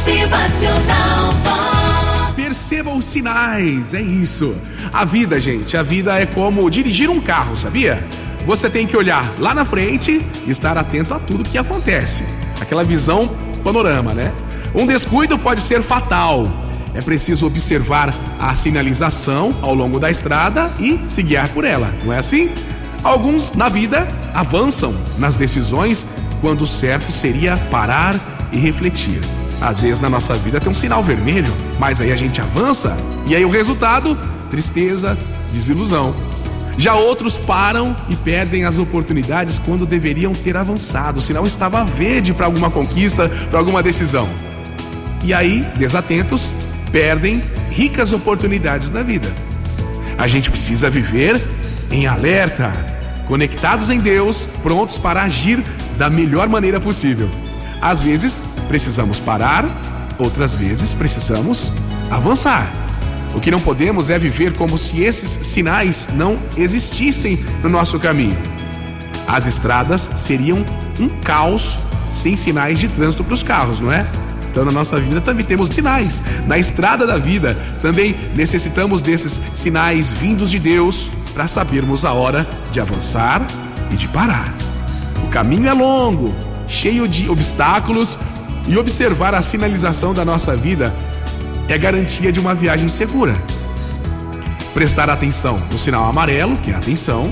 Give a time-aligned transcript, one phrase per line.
[0.00, 1.34] Motivacional.
[2.34, 4.56] Perceba os sinais, é isso.
[4.90, 8.02] A vida, gente, a vida é como dirigir um carro, sabia?
[8.46, 12.24] Você tem que olhar lá na frente e estar atento a tudo que acontece.
[12.58, 13.28] Aquela visão
[13.62, 14.32] panorama, né?
[14.74, 16.48] Um descuido pode ser fatal.
[16.94, 22.10] É preciso observar a sinalização ao longo da estrada e se guiar por ela, não
[22.14, 22.50] é assim?
[23.04, 26.06] Alguns na vida avançam nas decisões
[26.40, 28.18] quando o certo seria parar
[28.50, 29.20] e refletir.
[29.60, 33.36] Às vezes na nossa vida tem um sinal vermelho, mas aí a gente avança e
[33.36, 34.18] aí o resultado:
[34.50, 35.16] tristeza,
[35.52, 36.14] desilusão.
[36.78, 41.18] Já outros param e perdem as oportunidades quando deveriam ter avançado.
[41.18, 44.26] O sinal estava verde para alguma conquista, para alguma decisão.
[45.22, 46.50] E aí, desatentos,
[46.90, 49.30] perdem ricas oportunidades na vida.
[50.16, 51.40] A gente precisa viver
[51.90, 52.72] em alerta,
[53.26, 55.62] conectados em Deus, prontos para agir
[55.98, 57.28] da melhor maneira possível.
[57.80, 59.64] Às vezes precisamos parar,
[60.18, 61.72] outras vezes precisamos
[62.10, 62.70] avançar.
[63.34, 68.36] O que não podemos é viver como se esses sinais não existissem no nosso caminho.
[69.26, 70.64] As estradas seriam
[70.98, 71.76] um caos
[72.10, 74.04] sem sinais de trânsito para os carros, não é?
[74.50, 76.20] Então, na nossa vida também temos sinais.
[76.48, 82.44] Na estrada da vida também necessitamos desses sinais vindos de Deus para sabermos a hora
[82.72, 83.40] de avançar
[83.92, 84.52] e de parar.
[85.24, 86.34] O caminho é longo,
[86.70, 88.16] cheio de obstáculos,
[88.68, 90.94] e observar a sinalização da nossa vida
[91.68, 93.34] é garantia de uma viagem segura.
[94.72, 97.30] Prestar atenção no sinal amarelo, que é atenção,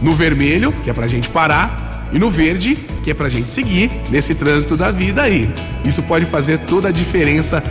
[0.00, 3.90] no vermelho, que é pra gente parar, e no verde, que é pra gente seguir
[4.08, 5.52] nesse trânsito da vida aí.
[5.84, 7.62] Isso pode fazer toda a diferença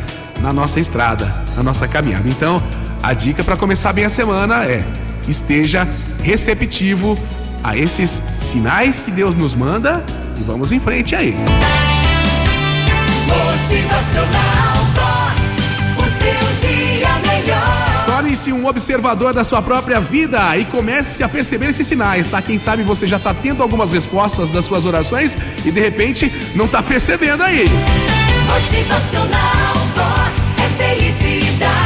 [0.42, 2.30] na nossa estrada, na nossa caminhada.
[2.30, 2.62] Então,
[3.02, 4.86] a dica para começar bem a semana é:
[5.28, 5.88] esteja
[6.22, 7.18] receptivo
[7.64, 10.06] a esses sinais que Deus nos manda
[10.40, 11.36] e vamos em frente aí.
[13.28, 15.38] Motivacional Vox.
[15.98, 18.06] O seu dia melhor.
[18.06, 22.42] Torne-se um observador da sua própria vida e comece a perceber esses sinais, tá?
[22.42, 26.68] Quem sabe você já tá tendo algumas respostas das suas orações e de repente não
[26.68, 27.66] tá percebendo aí.
[28.48, 30.52] Motivacional Vox.
[30.58, 31.77] É felicidade,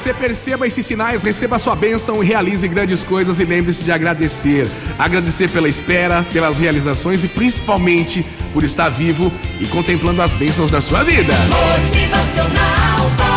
[0.00, 4.66] você perceba esses sinais, receba sua bênção e realize grandes coisas e lembre-se de agradecer.
[4.98, 8.24] Agradecer pela espera, pelas realizações e principalmente
[8.54, 11.34] por estar vivo e contemplando as bênçãos da sua vida.
[11.82, 13.29] motivacional